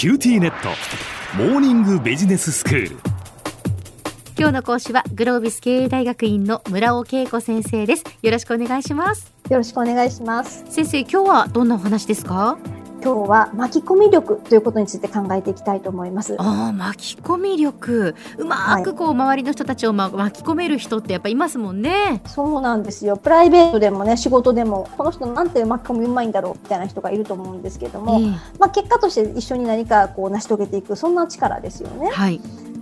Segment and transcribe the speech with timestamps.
[0.00, 0.70] QTnet。
[1.36, 2.96] モーニングビジネススクール。
[4.38, 8.04] 今日の講師はグロービス経営大学院の村尾恵子先生です。
[8.22, 9.30] よろしくお願いします。
[9.50, 10.64] よろしくお願いします。
[10.70, 12.56] 先生今日はどんなお話ですか？
[13.02, 16.36] 今日は巻き込み力ということについて考えていきたいと思います。
[16.38, 18.14] ああ巻き込み力。
[18.38, 22.22] うまくこう、周りの人たちを、ま、巻き込める人ってやっぱいますもんね。
[22.26, 23.16] そうなんですよ。
[23.16, 32.10] プライベートでもね仕事でもこの人なんて巻き込みうまいんだろうみたいな人がいると思うんですけども、えー、まあ、結果として一緒に何かこう成し遂げていくそんな力ですよね。
[32.10, 32.40] はい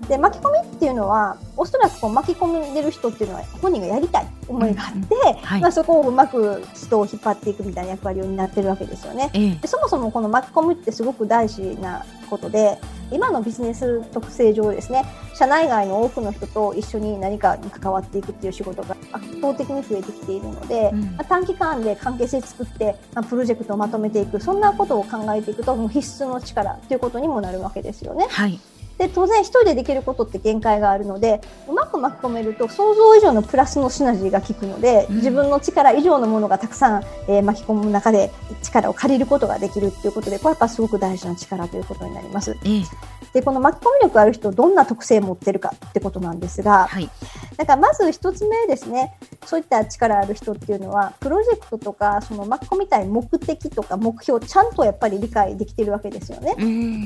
[0.09, 9.31] で巻き込みっていうのはおそらくこう巻き込んでる人っていうのは本人がやりたい思いがあって、うんはい、まあ、そこをうまく人を引っ張っていくみたいな役割を担ってるわけですよね。
[9.35, 12.79] えでそもそもこの巻き込みってすごく大事なことで
[13.11, 28.27] 今のビジネス特性上ですね社内外の多くの人と一緒に何かに関わっていくっていう仕事が圧倒的に増えてきているので、うん、まあ、短期間で関係性作って、まあ、プロジェクトをまとめていくそんなことを考えていくともう必須の力ということにもなるわけですよね。
[28.31, 28.61] はい
[28.99, 38.31] で当然一人でできることって限界があるのでうまく巻き込めると想像以上のプラスのシナジーが効くので、うん、自分の力以上のものがたくさん、えー、巻き込む中で
[38.63, 42.57] 力を借りることができるっていうことでこれやっぱすごく大事な力ということになります。
[42.65, 42.83] え。
[43.33, 47.11] でこの巻き込み力ある人どんな特性を持ってるかってことなんですが、はい、
[47.59, 56.55] だからまず一つ目ですねそういった力ある人っていうのはプロジェクトとかその巻き込みたい目的とか目標ちゃんとやっぱり理解できてるわけですよね。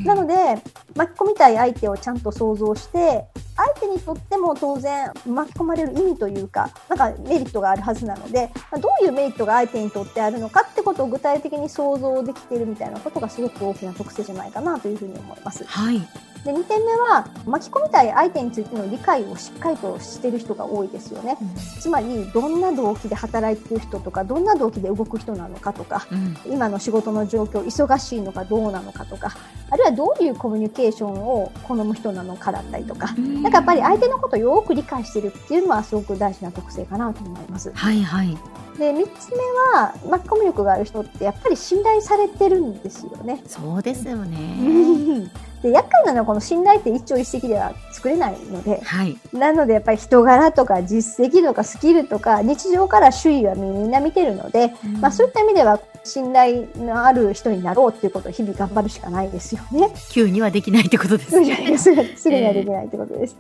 [0.04, 0.62] なので
[0.94, 3.24] 巻き込みたい相手をちゃんと想像して
[3.56, 15.64] 相手にとっても当然巻き込まれる意味というかなんかメリットがあるはずなのでどういうメリットが相手にとってあるのかってことを具体的に想像できているみたいなことがすごく大きな特性じゃないかなというふうに思います。
[15.64, 21.48] はいで2点目は巻き込みたい相手についての理解をしっかりとしている人が多いですよね、うん、
[21.80, 29.36] つまりどんな動機で働いている人とかどんな動機で動く人なのかとか、うん、今の仕事の状況忙しいのかどうなのかとか
[29.70, 37.72] あるいはどういうコミュニケーションを好む人なのかだったりとか、うん、なんかやっぱり相手のことをよく理解しているっていうのはすごく大事な特性かなと思います。
[37.72, 38.36] はいはい。
[38.78, 39.38] で3つ目
[39.74, 43.42] は巻き込み力がある人ってやっぱり信頼されてるんですよね。
[43.46, 45.30] そうですよね
[45.62, 59.94] で厄介なのはこの信頼って一朝一夕では作れないので、はい、なのでやっぱり人柄とか実績とかスキルとか日常から周囲はみんな見てるので、うん、まあ、そういった意味では信頼のある人になろうっていうことを日々頑張るしかないですよね。
[60.10, 61.78] 急にはできないってことですね。
[61.78, 63.36] すぐにはできないってことです。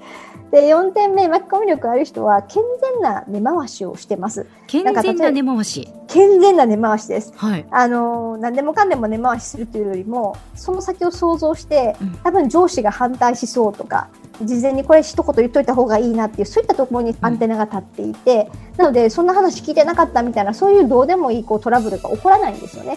[0.52, 4.46] えー、で4点目巻き込み力ある人は健全な根回しをしてます。
[4.68, 5.88] 健全な根回し。
[6.12, 7.32] 健全な根回しです。
[7.36, 7.66] はい。
[7.70, 14.08] あの何でもかんでも根回しするというよりもその先を想像して、うん、多分上司が反対しそうとか。
[14.40, 22.96] 事前にこれ一言言っといた方がいいなっていうそういったところにアンテナが立っていて、うん、なのでそんな話聞いてなかったみたいなそういうどうでもいいこうトラブルが起こらないんですよね。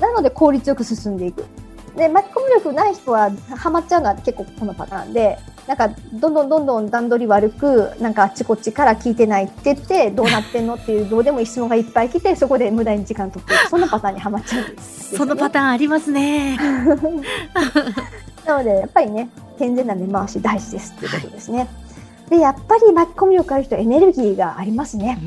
[0.00, 1.44] なので効率よく進んでいく。
[1.96, 16.56] で巻き込み力ない人はハマっちゃうのは結構このパターンでなんかどんどんどんどん段取り悪くなんかあっちこっちから聞いてないって言ってどうなってんのっていうどうでもいい質問がいっぱい来てそこで無駄に時間取って そんなパターンにはまっちゃうんです、ね、そのパターンありますね。
[18.46, 19.28] なのでやっぱりね
[19.58, 21.68] 健全な根回し大事ですっていうことですね。
[22.30, 25.18] でやっぱり巻き込み力ある人はエネルギーがありますね。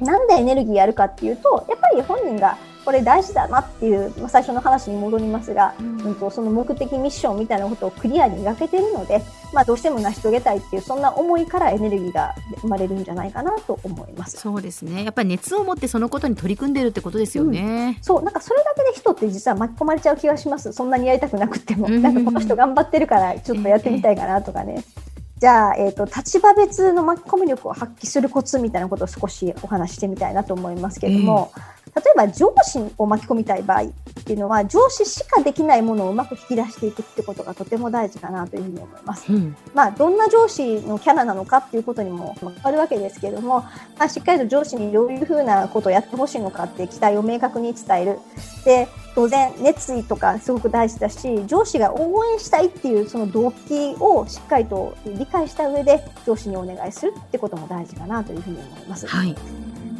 [0.00, 9.20] なんでエネルギーあるかっていうとやっぱり本人がこれ大事だなっていう、まあ、最初の話に戻りますが、うん、うんとその目的ミッションみたいなことをクリアに描けているので、
[9.52, 14.36] まあ、どうしても成し遂げたいっていうそんな思いからエネルギーが生まれるんじゃないかなと思います。
[14.36, 15.02] そうですね。
[15.02, 20.72] やっぱり熱を持ってそのことに取り組んでるってことですよね、うん、そうなんかそれだけで人って実は巻き込まれちゃう気がします。
[20.72, 24.74] そんなにやりたくなくても、うん、なんかこの人頑張ってるからちょっとやってみたいかなとかね。
[24.76, 25.06] えー
[25.38, 31.52] じゃあ、えーと、立場別の巻き込み力を発揮するコツみたいなことを少しお話してみたいなと思いますけれども、
[31.96, 33.88] 例えば上司を巻き込みたい場合っ
[34.24, 39.32] ていうのは上司しかできないものをうまく引き出していくってことがとても大事かなというふうに思います。
[39.32, 43.60] うん、まあ、どんな上司のキャラなのかっていうことにも変わるわけですけれども、
[43.98, 48.18] まあ、しっかりと上司にどういうふうなことをやってほしいのかって期待を明確に伝える。
[48.66, 59.06] で当然熱意とかすごく大事だし上司が応援したいっていうその動機をしっかりと理解した上で上司にお願いするってことも大事かなというふうに思います。
[59.06, 59.34] はい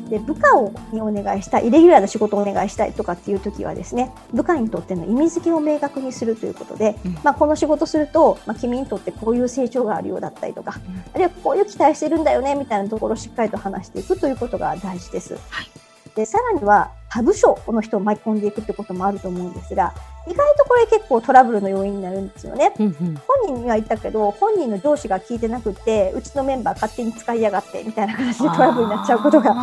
[0.08, 15.34] で部下をにお願いしたいイレギュラーな仕事をお願いしたいとかっていう時はですね部下にとっての意味付けを明確にするということで、うん、まあ、この仕事すると、まあ、君にとってこういう成長があるようだったりとか、うん、あるいはこういう期待してるんだよねみたいなところをしっかりと話していくということが大事です。
[15.50, 15.70] はい。
[16.14, 19.92] でさらには他部署の人を巻き込んでいくってこともあると思うんですが
[20.26, 22.72] 意外とこれ結構トラブルの要因になるんですよね。
[22.76, 22.92] 本
[23.46, 29.54] 人には言ったけど本人の上司が聞いてなくてうちのメンバー勝手に使いやがってみたいな形でトラブルになっちゃうことが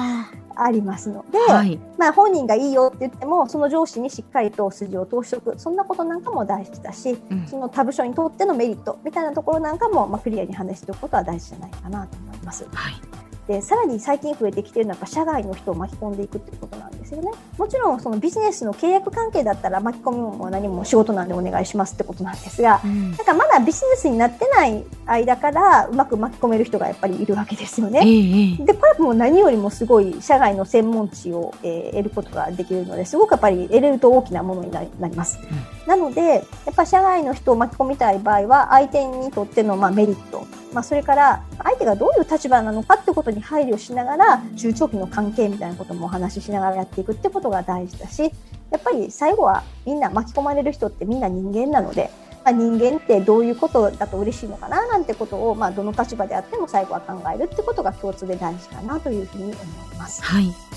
[0.56, 1.26] ありますの。
[1.32, 5.60] で、はい、まあ、本人がいいよって言ってもその上司にしっかりと筋を通しておく。
[5.60, 12.66] そんなことなんかも大事だし、うん、その他部署にとってのメリットみたいなところなんかも、まあ、クリアに話しておくことは大事じゃないかなと思います。
[12.72, 13.13] はい
[13.48, 17.30] でさらに最近増えてきているのは社外の人を巻き込んでいくっていうことなんですよね。
[17.58, 28.00] もちろんそのビジネスの契約関係だったら巻き込みも何も仕事なんでお願いしますってことなんですが、うん、なんかまだビジネスになってない間からうまく巻き込める人がやっぱりいるわけですよね。
[28.02, 35.38] えー、でこれも何よりもすごい社外の専門知を、えー、得ることができるのですごくやっぱり得れると大きなものになります。
[35.42, 36.40] うん、なのでや
[36.72, 48.30] っぱ社外の人を巻き込みたい場合は相手にとってのまあメリットまあ、それから相手がどういう立場なのかってことに配慮しながら中長期の関係みたいなこともお話ししながらやっていくってことが大事だしや
[48.78, 52.10] っぱり最後はみんな巻き込まれる人ってみんな人間なので、
[52.44, 59.56] まあ、人間ってどういうことだと嬉しいのかななんてことを、まあ、どの立場であっても最後は考えるってことが共通で大事かなというふうに思い
[59.98, 60.24] ます。
[60.24, 60.73] はい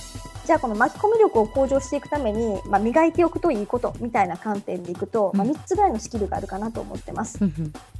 [0.47, 7.41] じゃあこの巻き込み力を向上していくために、まあ、磨いておくといいことみたいな観点でいくと、まあ、3つぐらいのスキルがあるかなと思ってます。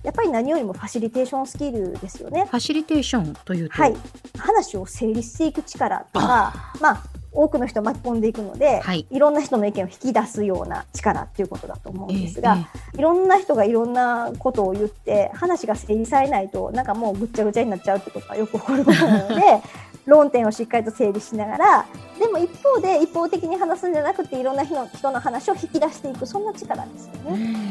[0.05, 2.45] やっぱり何よりもファシリテーションスキルですよね。
[2.49, 3.97] ファシリテーションというと、はい、
[4.39, 7.03] 話を整理していく力とか、まあ
[7.37, 12.57] 多くの人を巻き込んでいくので、はい、いろんな人の意見を引き出すような力っていうことだと思うんですが、
[12.95, 19.43] えー、いろんな人がいろんなことを言って話が整理されないとなんかもうぐっちゃぐちゃになっちゃうってことがよく起こることなので
[20.07, 21.87] 論点をしっかりと整理しながら
[22.19, 27.67] でも一方で一方的に話すんじゃなくていろんな人の人の話を引き出していくそんな力ですよね。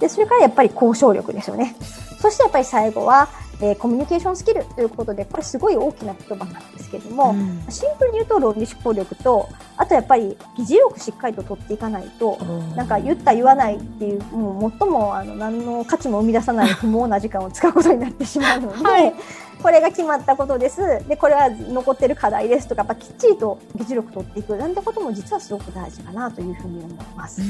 [0.00, 1.76] でそれからやっぱり交渉力ですよね。
[2.20, 3.28] そしてやっぱり最後は、
[3.62, 12.36] えー、コミュニケーションスキルということでこれすごい大きな言葉なんですけれども、うん、シンプルに言うと論理思考力とあとやっぱり議事録しっかりと取っていかないと、
[12.76, 18.84] なんか言った言わないっていうもう最もあの何の価値も生み出さない不毛な時間を使うことになってしまうので。
[18.84, 19.14] はい
[19.62, 20.80] これが決まったことです。
[21.06, 27.40] で、これは残ってる課題ですとか、やっぱきっちりと議事録取っていくなんてことも実はすごく大事かなというふうに思います。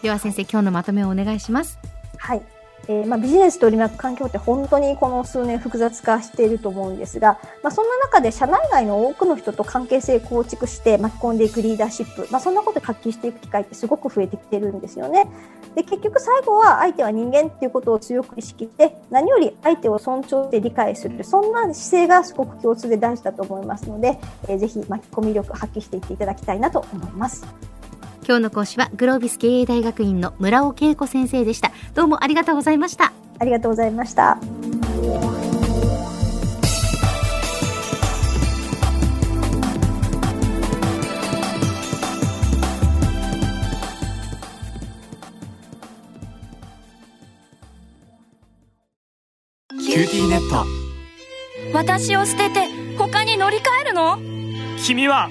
[0.00, 1.76] では先生、今日のまとめをお願いします。
[2.18, 2.42] はい。
[2.88, 15.28] えーまあ、ビジネス取り巻く環境って本当にこの数年複雑化していると思うんですが、まあ、そんな中で社内外の多くの人と関係性構築して巻き込んでいくリーダーシップ、まあ、そんなこと発揮していく機会ってすごく増えてきてるんですよね。
[15.74, 24.18] で結局最後は相手は人間っていうことを強く意識して何より相手を尊重して理解するそんな姿勢がすごく共通で大事だと思いますので、
[24.48, 27.44] えー、ぜひ巻き込み力発揮していっていただきたいなと思います。
[28.28, 31.70] 今日の講師はグロービス経営大学院の村尾恵子先生でした。
[31.94, 33.12] どうもありがとうございました。
[33.38, 34.36] ありがとうございました。
[49.70, 50.66] QTnet。
[51.72, 52.66] 私を捨てて
[52.98, 54.18] 他に乗り換えるの？
[54.84, 55.30] 君は